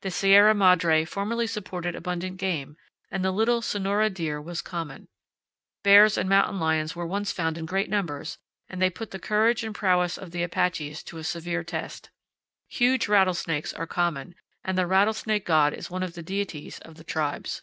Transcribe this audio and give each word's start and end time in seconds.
The 0.00 0.10
Sierra 0.10 0.54
Madre 0.56 1.04
formerly 1.04 1.46
supported 1.46 1.94
abundant 1.94 2.36
game, 2.36 2.76
and 3.12 3.24
the 3.24 3.30
little 3.30 3.62
Sonora 3.62 4.10
deer 4.10 4.40
was 4.42 4.60
common. 4.60 5.06
Bears 5.84 6.18
and 6.18 6.28
mountain 6.28 6.58
lions 6.58 6.96
were 6.96 7.06
once 7.06 7.30
found 7.30 7.56
in 7.56 7.64
great 7.64 7.88
numbers, 7.88 8.38
and 8.68 8.82
they 8.82 8.90
put 8.90 9.12
the 9.12 9.20
courage 9.20 9.62
and 9.62 9.72
prowess 9.72 10.18
of 10.18 10.32
the 10.32 10.42
Apaches 10.42 11.04
to 11.04 11.18
a 11.18 11.22
severe 11.22 11.62
test. 11.62 12.10
Huge 12.66 13.06
rattlesnakes 13.06 13.72
are 13.72 13.86
common, 13.86 14.34
and 14.64 14.76
the 14.76 14.88
rattlesnake 14.88 15.46
god 15.46 15.74
is 15.74 15.88
one 15.88 16.02
of 16.02 16.14
the 16.14 16.24
deities 16.24 16.80
of 16.80 16.96
the 16.96 17.04
tribes. 17.04 17.62